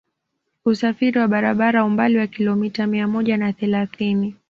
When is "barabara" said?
1.27-1.85